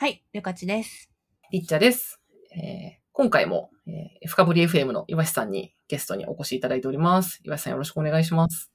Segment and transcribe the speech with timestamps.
[0.00, 1.10] はい、りょかちです。
[1.52, 2.22] りっちゃです。
[2.56, 7.42] えー今回も、えー深掘り FM の岩橋さんにゲストにお越しいただいております。
[7.44, 8.72] 岩橋さんよろしくお願いします。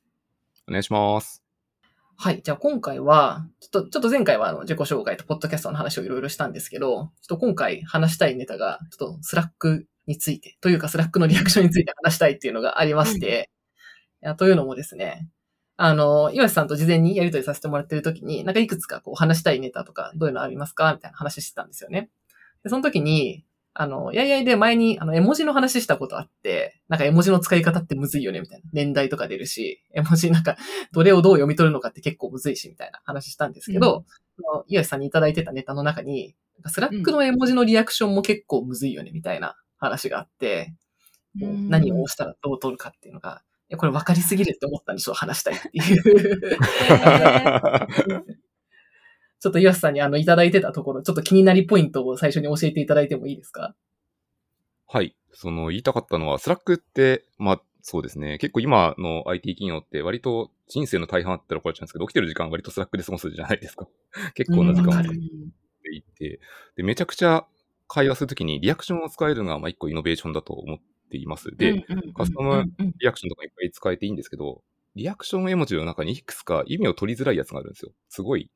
[0.69, 1.41] お願いします。
[2.15, 2.43] はい。
[2.43, 13.49] じゃあ今回は、ちょっと、ちょっと前回はあの自己紹介とポッドキャストの話をいろいろしたんですけど、ちょっと今回話したいネタが、ちょっと Slack について、というか Slack のリアクションについて話したいっていうのがありまして、
[14.21, 15.27] いやというのもですね、
[15.77, 22.09] あの、岩橋さんと事前にやり取りさせてもらってる時に、なんかいくつかこう話したいネタとか、どういうのありますかみたいな話してたんですよね。
[22.63, 23.45] で、その時に、
[23.77, 28.63] あの、やいやいで前に、あの、絵文字の話したことあって、なんか絵文字の使い方ってむずいよね、みたいな。
[28.71, 30.55] 年代とか出るし、絵文字なんか、
[30.93, 34.05] どれをどう読み取るのかって結構むずいし、みたいな話したんですけど、
[34.39, 40.73] あの iwashiさんにいただいてたネタの中に、なんか Slack の絵文字のリアクションも結構むずいよね、みたいな話があって、
[41.37, 43.41] こううん何を押したらどう取るかっていうのが、
[43.77, 46.01] これ分かりすぎるって思ったんで、ちょっと話したいっていう。
[49.39, 53.75] ちょっと iwashiさんにあの、いただいてたところ、ちょっと気になりポイントを最初に教えていただいてもいいですか？
[54.87, 55.15] はい。
[55.33, 58.39] その、言いたかったのは、 Slack って、まあ、そうですね。
[58.39, 63.87] 結構今の IT 企業って割と人生の大半あったら怒られちゃうんですけど、起きてる時間割と Slack で過ごすじゃないですか。
[64.33, 65.03] 結構な時間を
[66.75, 67.45] で、めちゃくちゃ
[67.87, 70.79] 会話するときにリアクションを使えるのが、まあ、一個イノベーションだと思っ
[71.15, 71.55] ています。
[71.55, 72.65] で、カスタム
[72.99, 74.63] リアクションとかいっぱい使えていいんですけど、
[74.95, 77.91] リアクション絵文字の中にいくつか意味を取りづらいやつがあるんですよ。
[78.09, 78.49] すごい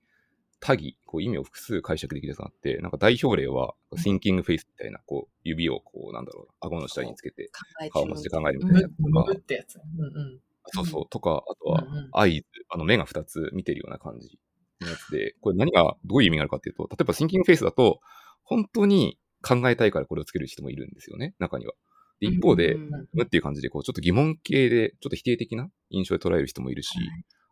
[0.59, 7.49] 多義、こう意味を複数解釈できるやつがあって、なんか代表例は、thinking face みたいな、こう、指をこう、なんだろう、顎の下につけて、
[7.91, 9.75] 顔文字で考えるみたいなやつとか、ってやつ。
[9.75, 10.03] うん。
[10.03, 10.39] うん。
[10.67, 11.97] そうそう、とか、あとはうん。
[11.97, 14.37] うん、アイズ、あの、目が二つ見てるような感じ
[14.81, 18.01] のやつで、これ何が、どういう意味があるかっていうと、例えば thinking face だと、
[18.43, 20.93] 本当に考えたいからこれをつける人もいるん。
[20.93, 21.73] ですよね、中には。
[22.19, 26.97] で一方で、うんむっていう感じで、こう、ちょっと疑問系で、ちょっと否定的な印象で捉える人もいるし、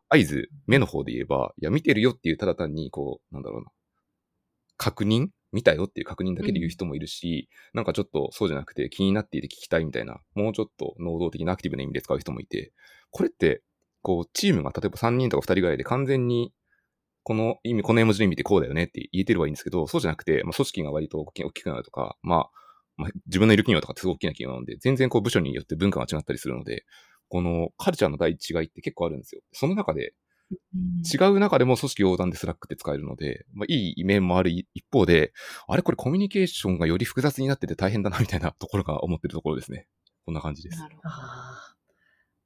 [0.10, 3.72] 合図、目の方で言えば、いや、見てるよっていう、ただ単に、こう、なんだろうな、
[4.78, 12.74] 確認見たよっていう確認だけで言う人もいるし、なんかちょっとそうじゃなくて気になっていて聞きたいみたいな、もうちょっと能動的なアクティブな意味で使う人もいて、
[13.12, 13.64] これって、
[14.02, 16.54] こう、チームが例えば3人とか2人ぐらいで完全に、
[17.24, 22.50] この意味、この絵文字の意味ってこうだよねって言えてればいいんですけど、そうじゃなくて、まあ、組織が割と大き大きくなるとか、まあ、
[22.98, 26.86] まあ、自分のいる企業とかってすごく大きな企業なので、全然こう部署によって文化が違ったりするので、
[27.30, 29.42] このカルチャーの第一違いって結構あるんですよ。
[29.52, 30.14] その中で、
[31.14, 35.34] 違う中でも組織横断で Slack って使えるので、まあ、いい面もある一方で、
[35.68, 39.88] あれこれコミュニケーションがより複雑になってて大変だなみたいなところが思ってるところですね。
[40.26, 40.80] こんな感じです。
[40.80, 41.76] なるほあ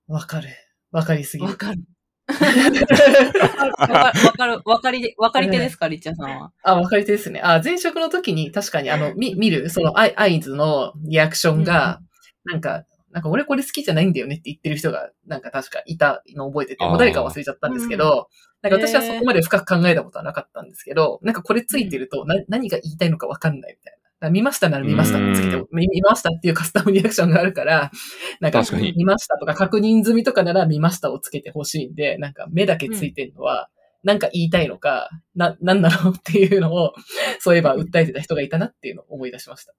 [0.09, 0.49] あ、わかる。
[0.91, 1.47] わかりすぎど。
[1.47, 1.57] るわ。
[1.57, 1.83] かる。
[2.31, 6.51] わかわかる、わかりで、わかり手ですか、りっちゃんさんは？
[6.63, 7.41] あ、わかり手ですね。
[7.43, 12.01] あ、前職の時に確かにあの、み、見る、そのアイ、アイズのリアクションが、
[12.45, 18.29] なんか、なんか俺これ好きじゃないんだよねって言ってる人が、なんか確かいたのを覚えてて、もう誰か忘れちゃったんですけど、
[18.61, 24.00] なんか私はそこまで深く考えたことはなかったんですけど、なんかこれついてると、な、何が言いたいのかわかんないみたいな。
[24.29, 27.91] 見ましたなら見ましたつけてう、見見ましたっていうカスタムリアクションがあるから、
[28.39, 33.69] なんか確かに見ましたとか確認済みとかなら見ましたをつけてほしいんで、なんか目だけついてるのは、
[34.03, 36.93] なんか言いたいのか、な、なんなのっていうのを、
[37.39, 39.73] そういえば訴えてた人がいたなっていうのを思い出しました。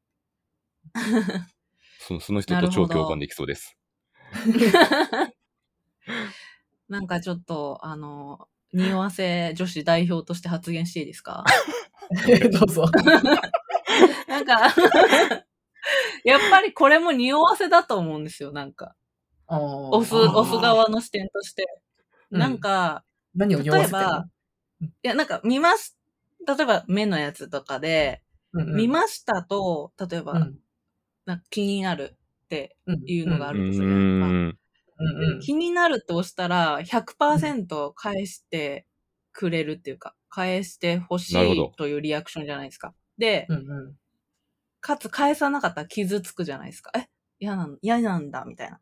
[2.00, 3.76] そのその人と超共感できそうです。
[6.88, 11.44] なんかちょっと、あの、匂わせ女子代表として発言していいですか？
[12.52, 12.86] どうぞ。
[14.32, 14.74] なんか、
[16.24, 18.96] やっぱりこれも匂わせだと思うんですよ、なんか。
[19.48, 21.66] オ押す、押す側の視点として。
[22.30, 22.40] うん。
[22.40, 23.04] なんか、
[23.34, 24.26] 何を言わせて例えば
[25.04, 25.98] いや、なんか見ます、
[26.46, 28.22] 例えば目のやつとかで、
[28.54, 28.76] うんうん。
[28.76, 30.58] 見ましたと、例えば、うん。
[31.26, 33.02] なんか気になるってうん。
[33.06, 33.88] いうのがあうるとする。
[33.88, 34.22] ーん。
[34.22, 35.34] うん。
[35.34, 38.86] うん気になるって押したら、100%返して
[39.32, 42.94] くれるっていうか、返してほしいというリアクションじゃないですか。
[43.18, 43.96] で、うんうん
[44.82, 46.90] かつ返さなかったら傷つくじゃないですか。
[46.96, 47.06] え、
[47.38, 48.80] 嫌なん嫌なんだ、みたいな。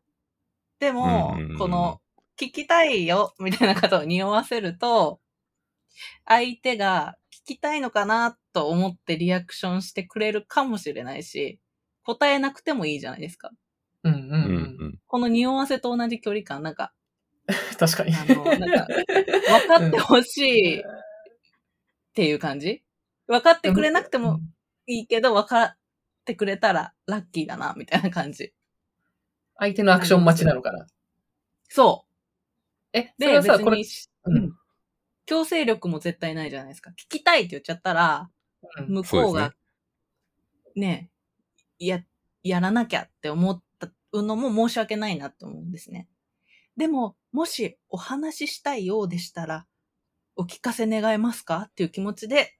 [0.79, 2.01] でも、うんうんうんこの、
[2.39, 5.21] 聞きたいよ、みたいなことを匂わせると、
[6.25, 11.59] 相手が聞きたいのかなと思ってリアクションしてくれるかもしれないし、
[12.03, 13.51] 答えなくてもいいじゃないですか。
[14.03, 14.21] うんうん
[14.79, 14.99] うん。
[15.05, 16.93] この匂わせと同じ距離感、なんか、
[17.77, 18.15] 確かに。
[18.15, 20.83] あの、なんか、分かってほしいっ
[22.13, 22.83] ていう感じ？
[23.27, 24.39] 分かってくれなくても
[24.87, 25.77] いいけど、分かっ
[26.23, 28.53] てくれたらラッキーだな、みたいな感じ。
[29.57, 30.87] 相手のアクション待ちなのかな？
[31.69, 32.05] そ
[32.93, 33.03] え、う。
[33.17, 34.57] で、それはさ、これ別に、、うんうん
[35.27, 36.89] 強制力も絶対ないじゃないですか。
[36.91, 38.29] 聞きたいって言っちゃったら、
[38.79, 39.53] うん向こうが、
[40.75, 41.09] ね、
[41.79, 42.03] や、
[42.43, 46.09] やらなきゃって思ったのも申し訳ないなって思うんですね。
[46.75, 49.67] でも、もしお話ししたいようでしたら、
[50.35, 51.67] お聞かせ願えますか？
[51.69, 52.57] っていう気持ちで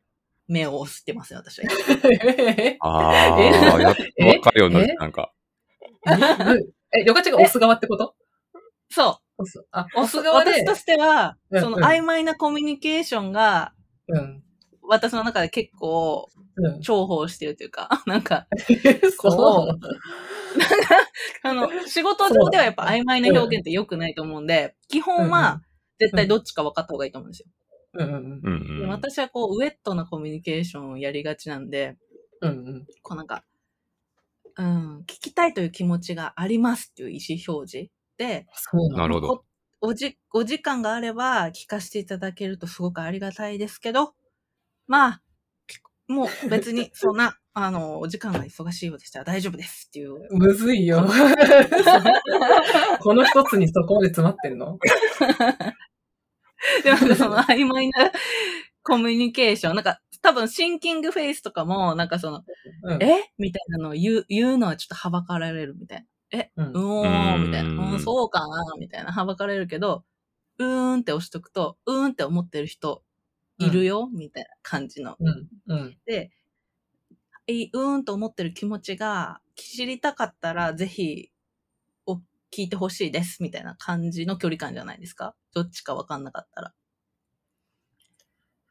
[0.51, 1.68] 目を押してますよ、私は。
[2.81, 3.57] あえ？
[3.74, 4.88] あ、やっとわかるようになっえ？
[4.88, 5.31] て、なんか。
[6.94, 8.15] え、りょかちゃんが押す側ってこと？
[8.89, 9.65] そ押す。
[9.71, 10.00] あ、う。
[10.01, 10.65] 押す側で私。
[10.65, 13.74] としては、うんそのうん曖昧なコミュニケーションが、
[14.07, 14.44] うん。
[14.83, 16.81] 私の中で結構うん。
[16.81, 18.48] 重宝してるというか、 なんか、
[19.19, 19.80] そう。
[21.44, 25.62] あの、仕事上ではやっぱ曖昧な表現って良くないと思うんで、基本うんうんは
[26.00, 27.48] 絶対どっちか分かった方がいいと思うんですよ。
[27.93, 28.89] うんうんうんでうん。
[28.89, 31.97] 私はこう、ウェットなコミュニケーションをやりがちなんで、
[32.41, 32.49] うん。
[32.49, 33.43] うんこうなんか、
[34.57, 39.45] うん、聞きたいという気持ちがありますっていう意思表示で、そうなるほどこ
[39.81, 44.13] おじ、お時間があれば聞かせていただけるとすごくありがたいですけど、
[44.88, 45.21] まあ、
[46.07, 50.19] もう別にそんな、 あの、お時間が忙しいようでしたら大丈夫ですっていう。
[50.31, 51.03] むずいよ。
[53.01, 54.77] この一つにそこまで詰まってんの？
[56.84, 58.12] でもその 曖昧な
[58.84, 62.44] コミュニケーション、なんか多分シンキングフェイスとかも、なんかその、
[62.84, 63.31] うんえ？
[63.38, 66.40] みたいなのを言う、言うのはちょっとはばかられるみたいな。
[66.40, 67.69] え、うんうおーみたいな。
[67.69, 69.12] うんうん、そうかなみたいな。
[69.12, 70.06] はばかれるけど、
[70.60, 73.04] うーんって押しとくと、うーんって思ってる人
[73.60, 75.18] いるよ、みたいな感じの。
[75.19, 75.48] うん。
[75.68, 75.98] うん。
[76.06, 76.31] で、
[77.48, 81.40] えうーんと思ってる気持ちが知りたかったら、ぜひ、お
[82.53, 85.36] 聞いてほしいです、みたいな感じの距離感じゃないですか？
[85.53, 86.74] どっちかわかんなかったら。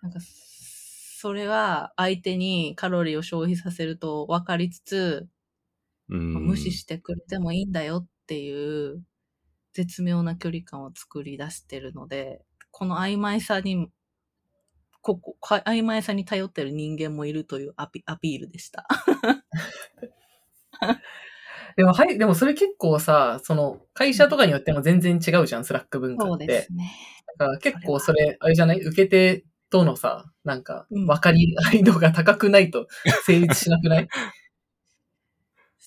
[0.02, 5.28] なんか、それは相手にカロリーを消費させると分かりつつ、
[6.08, 9.04] うん無視してくれてもいいんだよっていう
[9.74, 13.88] 絶妙な距離感を作り出してるので、この曖昧さに、
[15.02, 18.86] ここ、か曖昧さに頼ってる人間もいるというアピアピールでした。
[21.76, 26.46] でも、はい、でもそれ結構さ、その、会社とかによっても全然違うじゃん、 Slack 文化って。
[26.70, 26.92] ね。
[27.38, 28.80] だから結構それ、あれじゃない？
[28.80, 32.86] 受け手とのさ、なんか、うん分かり合い度が高くないと
[33.24, 34.08] 成立しなくない？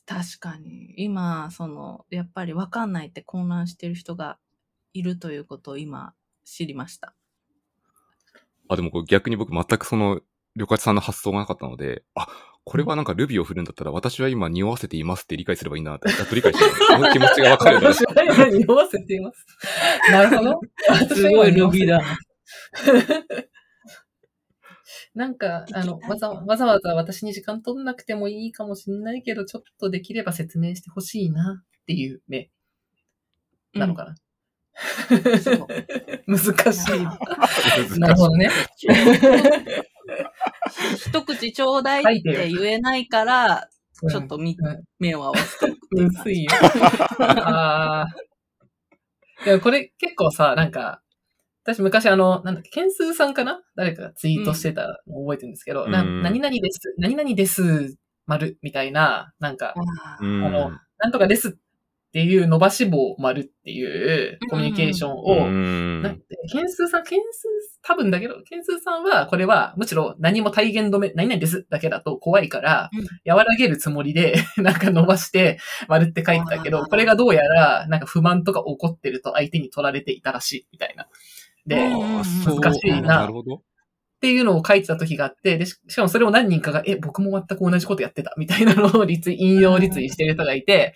[0.06, 0.94] 確かに。
[0.98, 4.38] 今、その、やっぱり分かんないって混乱してる人が
[4.94, 6.14] いるということを今
[6.44, 7.14] 知りました。
[8.70, 10.22] あ、でもこれ逆に僕全くその、
[10.56, 12.28] 旅客さんの発想がなかったので、あ、
[12.66, 16.72] これはなんかルビを振るんだったら私は今匂わせていますって理解すればいいなって、やっと理解してる。
[16.72, 17.94] その気持ちがわかるんだ。
[17.94, 19.46] 私は今匂わせています？
[20.12, 20.60] なるほど。
[20.90, 22.02] 私は今匂わせてだ。
[25.16, 32.50] なんか、あの、わざわざわざ私に時間取んなくてもいいかもしんないけど、ちょっとできれば説明してほしいなっていう目
[33.74, 34.16] なのかな。
[35.40, 35.68] そう
[36.28, 38.00] 難しい。
[38.00, 38.50] なるほどね。
[40.96, 43.70] 一口ちょうだいって言えないから、
[44.10, 46.52] ちょっとみ、うん目を合わせておくっていよ。
[47.20, 48.08] ああ。
[49.46, 51.02] でもこれ結構さ、なんか、
[51.66, 53.62] 私昔あの、なんだっけ、ケンスーさんかな？
[53.76, 56.22] 誰かがツイートしてたのを覚えてるんですけど、なうん。
[56.22, 61.52] 何々です、何々です、丸、みたいな、なんか、あのなんとかですっ
[62.14, 66.04] ていう伸ばし棒丸っていうコミュニケーションを、うん。
[66.04, 73.36] なんて、ケンスーさん、ケンスー、多分だけど、ケンスーさんは、これは、むしろ何も体言止め、何々ですだけだと怖いから、うん。
[73.36, 75.58] 和らげるつもりで、 なんか伸ばして、
[75.88, 81.08] 丸って書いてたけど、これがどうやら、なんか不満とか怒ってると相手に取られていたらしい、みたいな。
[81.66, 81.90] で、
[82.46, 83.02] 難しいな。
[83.02, 83.64] なるほど。
[84.24, 90.94] っていうのを書いてた時があって、で、ししかもそれを何人かが、え、僕も全く同じことやってた、みたいなのをリツイ、引用リツイしてる人がいて、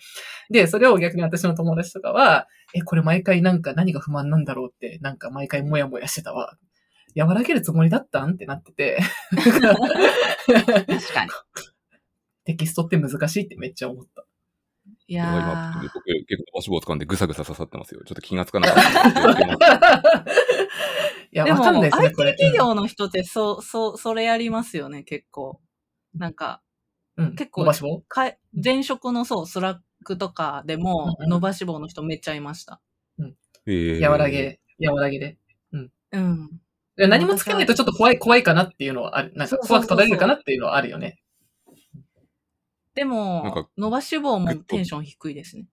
[0.48, 6.56] で、それを逆に私の友達とかは、え、これ毎回なんか何が不満なんだろうって、なんか毎回モヤモヤしてたわ。
[7.14, 8.98] 和らげるつもりだったんってなってて、
[9.36, 11.30] 確かに。
[12.46, 14.24] テキストって難しいってめっちゃ思った。
[15.10, 18.02] いや今、僕結構押し棒を掴んでぐさぐさ刺さってますよ。
[18.06, 19.08] ちょっと気がつかなかった。
[21.32, 22.16] いや、ーでも、わかんないですね、IT。
[22.16, 25.60] 企業の人って、そう、そう、それやりますよね、結構。
[26.14, 26.62] なんか、
[27.16, 28.02] うん、結構伸ばし棒？
[28.02, 32.80] かい前職のそう、スラックとかでも、うんうん伸ばし棒の人めっちゃいました。
[33.66, 35.38] えー和らげ、和らげで。
[36.12, 36.50] うん。
[36.98, 39.32] いや何もつけないとちょっと怖い、怖いかなっていうのはある。
[39.34, 41.18] なんか怖く取られるかなっていうのはあるよね。
[42.98, 45.66] でなんもか、伸ばし棒もテンション低いですね。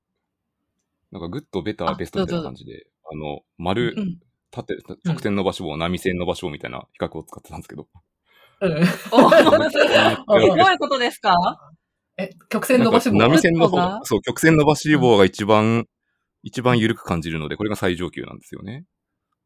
[1.12, 4.20] なんかグッド、ベター、ベストみたいな感じで、あの、丸う、ん。
[4.52, 7.88] 縦、直線伸ばし棒、波線伸ばし棒みたいな比較を使ってたんですけど。
[8.62, 8.74] うん。
[9.12, 9.44] おすあ
[10.28, 11.36] ごいことですか？
[12.18, 13.18] え、曲線伸ばし棒？
[13.18, 15.88] なんか波線の方、そう、曲線伸ばし棒が一番、
[16.44, 18.86] 一番緩く感じるので、これが最上級なんですよね。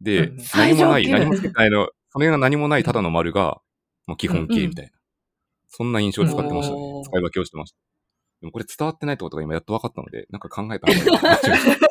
[0.01, 1.19] で、うん何もない、最上級？
[1.19, 3.61] 何もつけないの、それが何もないただの丸が、
[4.05, 4.91] もう基本形みたいな。
[5.69, 7.77] そんな印象で使ってましたね使い分けをしてました。
[8.41, 11.89] でもこれ伝わってないってことが今やっと分かったので、なんか考えた方がいい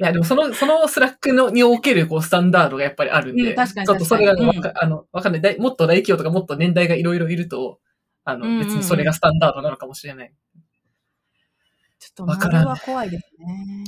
[0.00, 5.58] いや、でもその、その Slack のにおけるこうスタンダードがやっぱりあるんで、うん確かにちょっとそれが確かにわか、あの、わかんない。
[5.58, 7.80] もっと大企業とかもっと年代がいろいろいると、
[8.24, 10.32] あの、うんうんうん別にそれがスタンダードなのかもしれない。
[11.98, 13.84] ちょっとわからは怖いですね。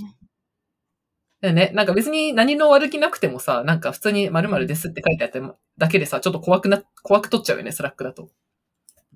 [1.42, 8.30] でね、なんか別に何の悪気なくてもさ、なんか普通に〇〇ですって書いてあってもだけでさ、ちょっと怖くな、怖く取っちゃうよね、 Slack だと。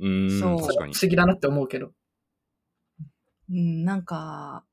[0.01, 1.01] うーん、そう確かに不。
[1.03, 1.93] 思議だなって思うけど。
[3.51, 4.65] うん、なんか、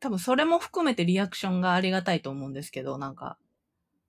[0.00, 3.38] 多分それも含めてリアクションがありがたいと思うんですけど、なんか、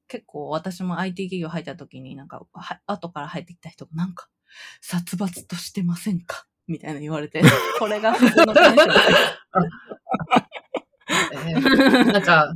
[0.07, 4.29] 結構私も IT 企業入った時になんか、は後から入ってきた人がなんか、
[4.81, 6.47] 殺伐としてませんか？
[6.67, 7.41] みたいな言われて、
[7.79, 8.77] これが普通のテンション
[11.33, 12.53] えーなんか、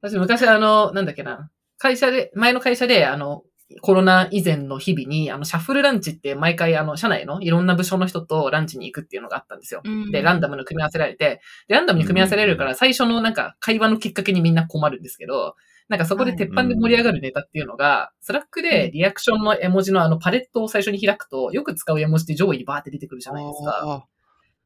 [0.00, 3.44] 私昔あの、なんだっけな、会社で、前の会社で、あの、
[3.82, 9.82] コロナ以前の日々に、あの、シャッフルランチって毎回、あの、社内のいろんな部署の人とランチに行くっていうのがあったんですよ。
[9.84, 15.54] うんで、ランダムの組み合わせられて、で、ランダムに組み合わせられるから、最初のなんか、会話のきっかけにみんな困るんですけど、
[15.88, 23.82] なんかそこで鉄板で盛り上がるネタっていうのが、 Slack でリアクションの絵文字のあのパレットを最初に開くと、よく使う絵文字って上位にバーって出てくるじゃないですか。
[23.84, 24.04] あ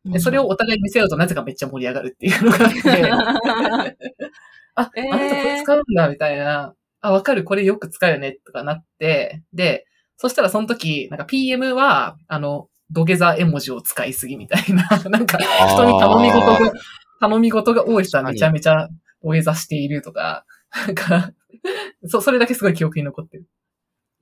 [0.05, 3.93] で、それをお互い見せ合うとなぜかめっちゃ盛り上がるっていうのがあって、
[4.75, 6.75] あ、えーあなたこれ使うんだ、みたいな。
[7.03, 16.73] あ、わかる、これよく使うよね、とかなって、で、そしたらその時、なんか PM は、あの、土下座絵文字を使いすぎみたいな、 なんか、人に頼み事が、
[17.21, 18.89] 頼み事が多い人はめちゃめちゃ
[19.23, 20.45] 土下座しているとか、
[20.87, 21.33] なんか、
[22.07, 23.47] そ、それだけすごい記憶に残ってる。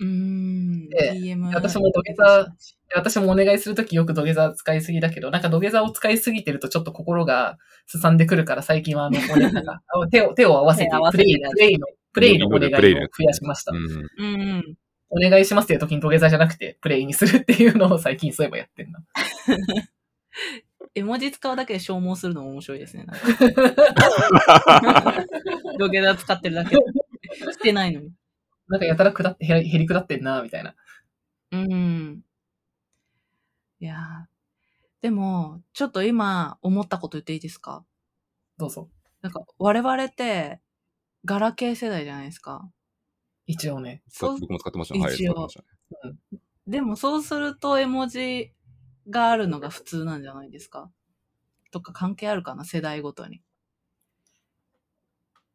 [0.01, 0.89] うーん。
[0.89, 2.51] で PM 私も土下座で
[2.97, 13.73] 私もお願いするときよく土下座使いすぎだけど、なんか土下座を使いすぎてるとちょっと心がすさんでくるから最近はあの、手を、手を合わせてプレイ、プレイの、プレイのお願いをプレイの増やしました。
[13.73, 14.76] うん。
[15.11, 19.00] お願いしますっていう時に土下座じゃなくてプレイにするっていうのを最近そういえばやってんな。
[20.95, 23.07] 絵文字使うだけで消耗するのも面白いですね。
[25.79, 26.83] 土下座使ってるだけで。
[27.52, 28.12] してないのに。
[28.69, 30.75] なんかやたら下って、へり下ってんな、みたいな。
[31.52, 32.23] うん。
[33.81, 34.31] いやー
[35.02, 37.85] でも、ちょっと今思ったこと言っていいですか？
[38.59, 38.88] どうぞ。
[39.23, 40.61] なんか、我々って、
[41.25, 42.71] ガラケー世代じゃないですか。
[43.47, 44.03] 一応ね。
[44.09, 45.00] そう僕も使ってましたね。
[45.00, 46.41] はい、一応使ってましたね。
[46.67, 48.53] でもそうすると絵文字
[49.09, 50.91] があるのが普通なんじゃないですか
[51.73, 53.43] とか関係あるかな世代ごとに。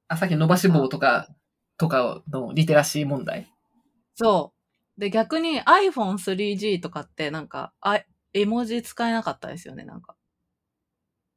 [0.07, 1.29] あ、さっきの伸ばし棒とか、
[1.77, 3.51] とかのリテラシー問題。
[4.15, 4.53] そ
[4.97, 4.99] う。
[4.99, 8.01] で、逆に iPhone3G とかってなんか、あ、
[8.33, 10.15] 絵文字使えなかったですよね、なんか。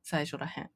[0.02, 0.70] 最初らへん。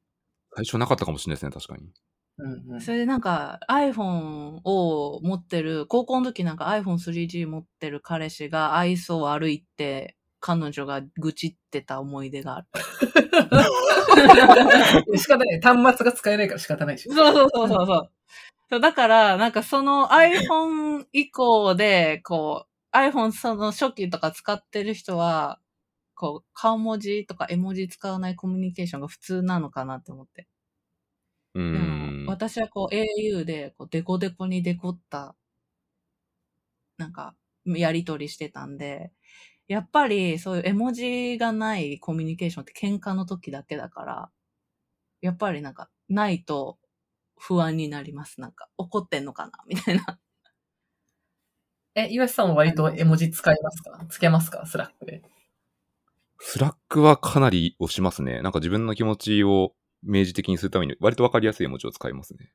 [0.54, 1.92] 最初なかったかもしれないですね、確かに。
[2.38, 2.80] うんうん。
[2.80, 12.66] それでなんか iPhone を持ってる、高校の時なんか iPhone3G 持ってる彼氏が愛想悪いって彼女が愚痴ってた思い出がある。
[15.18, 15.60] 仕方ない。
[15.60, 17.08] 端末が使えないから仕方ないし。
[17.08, 18.10] そうそうそうそうそう。
[18.70, 25.58] そうだから、なんかその iPhone 以降で、こう、iPhone その初期とか使ってる人は、
[26.14, 30.46] こう、顔文字とか絵文字使わないコミュニケーションが普通なのかなって思って。
[31.54, 32.32] うでんも。
[32.32, 35.36] 私はこう au で、こう、デコデコにデコった、
[36.98, 37.34] なんか、
[37.66, 39.12] やりとりしてたんで、
[39.68, 44.30] やっぱりそういう絵文字がないコミュニケーションって喧嘩の時だけだから、
[45.22, 46.78] やっぱりなんか、ないと
[47.38, 48.40] 不安になります。
[48.40, 49.52] なんか、怒ってんのかな？
[49.68, 50.18] みたいな。
[51.94, 54.06] え、 iwashiさんは割と絵文字使いますか？
[54.08, 54.66] つけますか？
[54.66, 55.22] Slack で。
[56.38, 58.42] Slack はかなり押しますね。
[58.42, 62.50] なんか自分の気持ちを明示的にするために、割とわかりやすい絵文字を使いますね。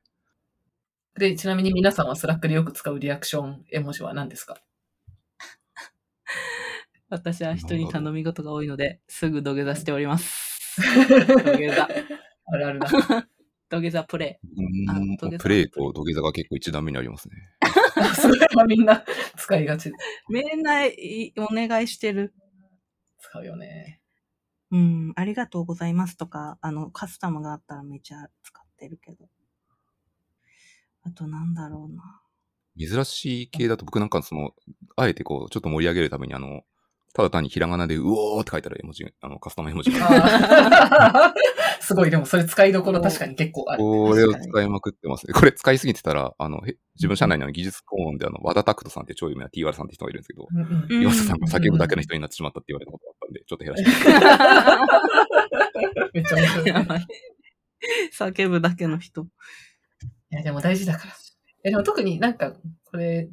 [1.18, 4.56] で、ちなみに皆さんは Slack でよく使うリアクション絵文字は何ですか？
[7.10, 10.76] 私は人に頼み事が多いので、すぐ土下座しております。
[11.26, 11.88] 土下座。
[12.50, 12.88] あるあるな。
[13.70, 17.34] 土下座プレうんあ土下座プレイと土下座が結構一段目にありますね。
[18.14, 19.04] それはみんな
[19.36, 19.90] 使いがち。
[19.90, 19.92] イ。
[20.30, 22.32] みんないお願いしてる。
[23.20, 23.97] 使うよね。
[24.70, 29.28] うん、ありがとうございますとか、あの、カスタムがあったらめちゃ使ってるけど。
[31.02, 32.22] あとなんだろうな。
[32.78, 34.52] 珍しい系だと僕なんかその、
[34.96, 36.62] あえてこう、ちょっと盛り上げるためにあの、
[37.14, 41.34] ただ単にひらがなでうおーって書いてある絵文字、あの、カスタム絵文字が。
[41.80, 43.82] すごい、でもそれ使いどころ確かに結構ある。
[43.82, 45.32] これを使いまくってますね。
[45.32, 53.90] これ使いすぎてたら、あの、へ自分社内の技術顧問であの、和田拓人さんって超有名な TR さんって人がいるんですけど、うんうんうん岩佐さんが叫ぶだけの人になってしまったって言われたことがあったんで、ちょっと減らして。
[56.12, 56.66] めっちゃ面白い。
[56.68, 57.06] やばい。
[58.12, 59.22] 叫ぶだけの人。
[59.22, 59.26] い
[60.30, 61.14] や、でも大事だから。
[61.64, 63.28] え、でも特になんか、これ、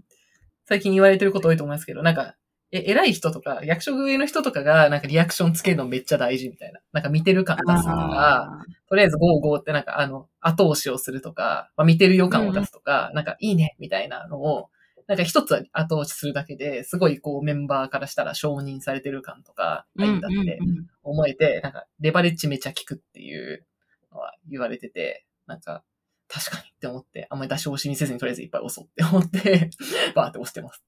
[0.65, 2.35] 最近言われてること多いと思いますけど、なんか、
[2.75, 6.81] え、偉い人とか、役職上の人とかが、なんかリアクションつけるのめっちゃ大事みたいな。
[6.91, 14.69] なんか見てる感出すとか、あとりあえずゴーゴーってなんかあの、後押しをするとか、まあ、見てる予感を出すとか、なんかいいねみたいなのを、
[15.07, 23.65] なんか一つ後押しするだけで、すごいこうメンバーからしたら承認されてる感とかーがいいんだってうんうんうん思えて、なんかレバレッジめちゃ効くっていう
[24.11, 25.83] のは言われてて、なんか
[26.27, 29.69] 確かにって思って、あんまり出し惜しみせずにとりあえずいっぱい押そうって思って、
[30.15, 30.83] バーって押してます。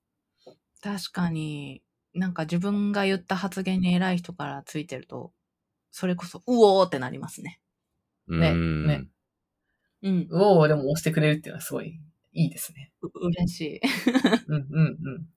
[0.81, 1.81] 確かに、
[2.13, 5.33] なんか自分が言った発言に偉い人からついてると、
[5.91, 7.59] それこそ、うおーってなりますね。
[8.27, 9.07] ねうーんね
[10.03, 10.27] うん。
[10.29, 11.99] うおーでも押してくれるっていうのはすごい
[12.33, 12.91] いいですね。
[13.01, 13.81] う嬉しい。
[14.47, 15.27] うんうんうん。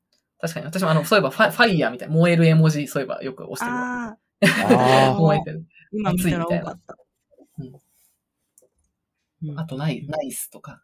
[0.41, 4.07] 確かに私もあの、そういえばファファイヤーみたいな燃える絵文字、そういえばよく押してるわ。
[4.09, 5.67] ああ、あ燃えてる。
[5.93, 6.97] 今見たら多かった。
[7.59, 7.67] うん
[9.43, 10.83] うんあとナイナイスとか。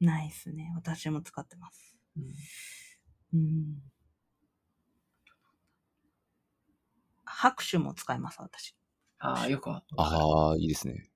[0.00, 0.72] ないっすね。
[0.74, 1.94] 私も使ってます。
[2.16, 2.24] うん
[3.34, 3.82] うん。
[7.24, 8.74] 拍手も使います、私。
[9.18, 11.10] ああ、よくああ、いいですね。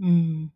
[0.00, 0.52] うん。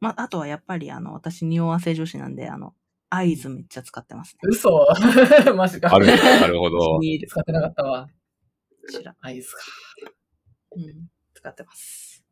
[0.00, 2.74] まあ、あとはやっぱり、あの、私、匂わせ女子なんで、あの、
[3.10, 4.40] 合図めっちゃ使ってますね。
[4.42, 4.86] 嘘
[5.56, 5.94] マジか。
[5.94, 7.00] ある、なるほど。
[7.26, 8.08] 使ってなかったわ。
[8.08, 9.16] こちら。
[9.20, 9.62] アイスか。
[10.76, 11.10] うん。
[11.34, 12.24] 使ってます。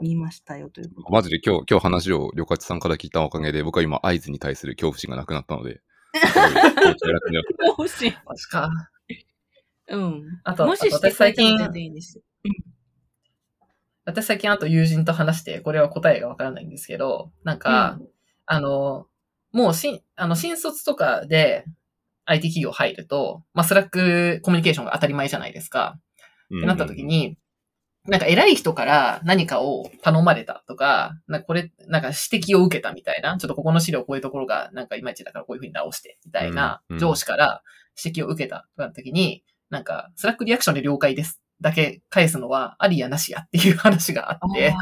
[0.00, 1.12] 見ましたよということで。
[1.12, 5.80] マジで今日、今日話を旅客さんから聞いたおかげで、僕は今合図に対する恐怖心がなくなったので、
[7.78, 8.12] 欲しい。
[8.26, 8.70] マジか。
[9.88, 10.40] うん。
[10.44, 11.58] あと無視して私最近。
[14.04, 18.00] 私最近あと友人と話して、これは答えがわからないんですけど、なんか、
[18.46, 19.06] あの、
[19.52, 21.64] もう新、あの、新卒とかで
[22.24, 25.98] IT 企業入ると、まあ、スラックコミュニケーションが当たり前じゃないですか。
[26.46, 27.38] ってなった時、に、
[28.06, 37.62] なんか偉い人から何かを頼まれたとか、なんかこれ、なんか指摘を受けたみたいな、ちょっとここの資料こういうところがなんかいまいちだからこういうふうに直して、みたいな上司から
[38.02, 41.40] 指摘を受けたとなった時に、なんか、 Slack リアクションで了解です。
[41.60, 44.74] だけ返すのはありやなしやっていう話があって、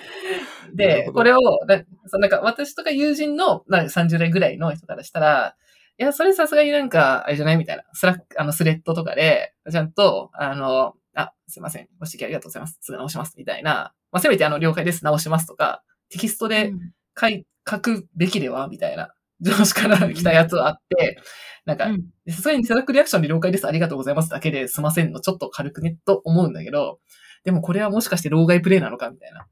[0.74, 5.56] でこれを、なんか私とか友人のなんか30代ぐらいの人からしたら、
[5.98, 7.82] いや、それさすがになんか、あれじゃないみたいな。
[7.94, 11.88] Slack、あの、スレッドとかで、ちゃんと、あの、あ、すいません。
[11.98, 12.78] ご指摘ありがとうございます。
[12.80, 13.34] すぐ直します。
[13.36, 13.94] みたいな。
[14.12, 15.04] まあ、せめてあの、了解です。
[15.04, 18.68] 直しますとか、テキストーでうん書い、書くべきでは？
[18.68, 19.12] みたいな。
[19.40, 21.18] 上司から来たやつはあって、
[21.64, 22.02] なんかう、ん
[22.32, 23.66] さすがに Slack リアクションで了解です。
[23.66, 24.28] ありがとうございます。
[24.30, 27.00] だけで済ませんのちょっと軽くね、と思うんだけど、
[27.44, 29.10] でもこれはもしかして老害プレイなのか？
[29.10, 29.46] みたいな。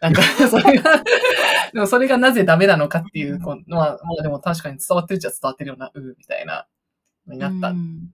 [0.00, 1.02] なんか、 それが、
[1.72, 6.66] でもそれがなぜダメなのかっていうこのは、まあでも確かに伝わってるっちゃ伝わってるような、うーみたいな、
[7.26, 8.10] のになったうん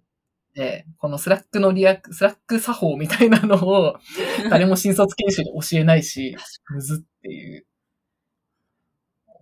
[0.99, 3.99] この Slack のリアク、 Slack 作法みたいなのを、
[4.51, 6.37] 誰も新卒研修で教えないし、
[6.71, 7.67] むずっていう。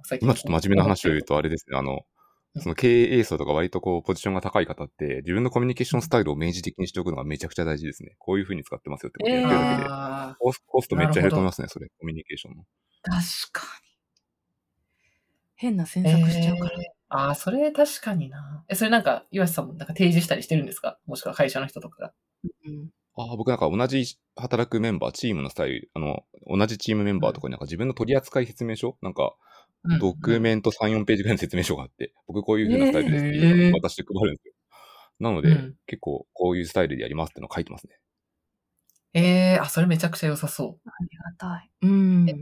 [0.05, 2.01] 最近今ちょっと真面目な話を言うとあれですね、あの、
[2.57, 8.15] その経営層とか割とこう、ポジションが高い方って、自分のコミュニケーションスタイルを明示的にしておくのがめちゃくちゃ大事ですね。
[8.19, 12.65] こういう風に使ってますよってことを言ってるだけで、あコスコストめっちゃ減ると思いますね、それ、コミュニケーションの。
[13.03, 13.17] 確
[13.53, 13.93] かに。
[15.55, 16.73] 変な詮ー索しちゃうから。
[16.73, 18.65] えーあー、それ確かにな。
[18.69, 20.99] え、それなんか、岩瀬さんもなんか提示したりしてるんですか？
[21.07, 22.13] もしくは会社の人とかが。
[22.67, 28.97] うんああ、僕なんか同じ働くメンバー、チームのスタイル、あの、同じチームメンバーとかになんか自分の取扱説明書？
[29.03, 29.35] なんか、
[29.85, 34.55] うんドキュメント3、4ページぐらいの説明書があって、僕こういう風なスタイルですってえーいうのを渡して配るんですよ。
[35.21, 37.99] なので、うん結構こういうスタイルでやりますってのを書いてますね。
[39.15, 39.21] え
[39.55, 40.89] えー、あ、それめちゃくちゃ良さそう。
[40.89, 41.71] ありがたい。
[41.83, 42.27] うん。
[42.31, 42.33] え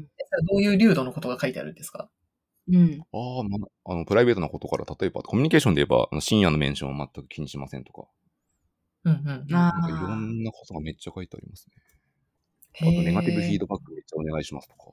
[0.48, 2.08] どういう流度のことが書いてあるんですか？
[2.70, 3.06] うん。
[3.12, 8.08] ああ、まあ、あの、プライベートなことから、例えば、コミュニケーションで言えば、あの深夜のメンションを全く気にしませんとか、
[9.04, 9.54] うんうんうん。
[9.56, 11.74] あなんかいろんなことがめっちゃ書いてありますね。
[12.82, 14.92] あと、ネガティブフィードバックめっちゃお願いしますとか。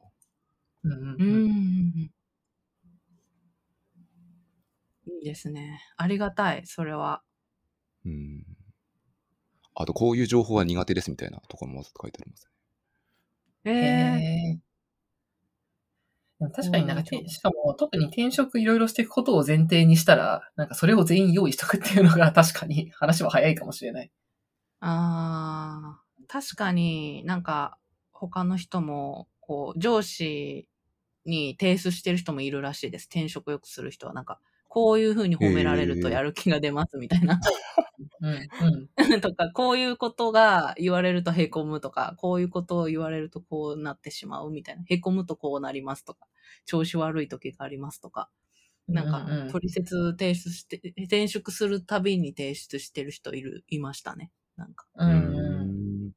[0.83, 2.11] うんうんううんん。
[5.07, 5.81] いいですね。
[5.97, 7.23] ありがたい、それは。
[8.05, 8.43] うん。
[9.75, 12.51] あと、こういう情報は苦手ですみたいなところもわざと書いてありますね。
[13.65, 14.66] ええへー
[16.39, 24.11] でも確かになんかしかも特に転職いろいろしていくことを前提にしたら、なんかそれを全員用意しとくっていうのが確かに話は早いかもしれない。
[24.79, 27.77] ああ、確かになんか
[28.17, 30.67] 他の人も、こう、上司
[31.25, 33.03] に提出してる人もいるらしいです。
[33.03, 34.13] 転職よくする人は。
[34.13, 37.39] なんか、こういう風に褒められるとやる気が出ますみたいな。
[38.21, 38.33] うん。
[38.35, 38.87] うん。
[39.21, 44.83] とか、こういうことが言われると凹むとか、こういうことを言われるとこうなってしまうみたいな。
[44.83, 46.27] 凹むとこうなりますとか、
[46.65, 48.29] 調子悪い時がありますとか。
[48.87, 54.31] なんか、うんうん取説提出して、転職するたびに提出してる人いる、いましたね。
[54.55, 54.87] なんか。
[54.95, 56.11] うんうん。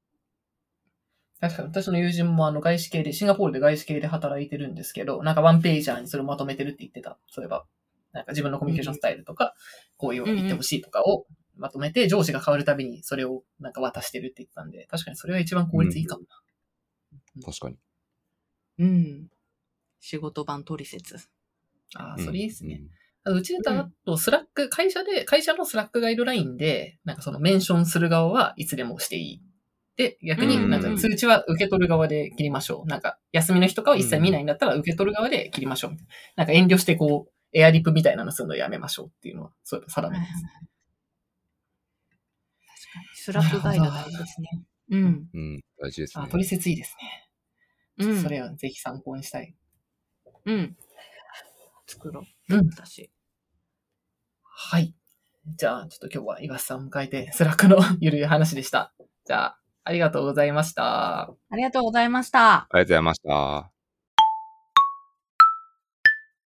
[1.40, 7.18] 確かに私の友人もあの外資系で、シンガポールで外資系で働いてるんですけど、なんかワンページャーにそれをまとめてるって言ってた。
[7.28, 7.66] そういえば。
[8.12, 9.54] なんか自分のコミュニケーションスタイルとか、
[9.96, 11.26] こういう言ってほしいとかを
[11.60, 17.42] まとめて、上司が変わるたびにそれをなんか渡してるって言ってたんで、確かにそれは一番効率いいかもな。
[17.44, 17.76] 確かに。
[18.78, 19.30] うん。
[20.00, 21.16] 仕事版取説。
[21.94, 22.80] ああ、それいいですね。
[22.82, 22.90] うん
[23.22, 29.42] あうちだと、 Slack、会社で、会社の Slack ガイドラインで、なんかそのメンションする側はいつでもしていい。
[29.96, 32.88] で、逆になんか通知は受け取る側で切りましょう。
[32.88, 35.90] なんか、休みの日とかは一切見ないんだったら受け取る側で切りましょう。
[35.90, 35.96] な
[36.36, 40.30] なんか遠慮してこう、エアリプみたいなのするのやめましょうっていうのは、そういえば定めです。
[43.20, 44.48] Slack ガイド大事ですね。
[44.90, 45.28] うん。
[45.34, 46.30] うん、大事ですねあ、。
[46.30, 46.96] 取説いいです
[47.98, 48.06] ね。
[48.06, 48.22] うん。
[48.22, 49.54] それはぜひ参考にしたい。
[50.46, 50.76] うん。
[51.86, 52.56] 作ろう。
[52.56, 53.10] うん私。
[54.42, 54.94] はい。
[55.46, 58.94] じゃあ、ちょっと今日は岩瀬さんを迎えて、 Slack のゆるい話でした。
[59.26, 61.22] じゃあ、ありがとうございました。
[61.22, 62.54] ありがとうございました。
[62.54, 63.69] ありがとうございました。